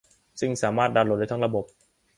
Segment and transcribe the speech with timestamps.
[0.39, 1.65] ซึ่งสามารถดาวน์โหลดได้ทั้งระบบ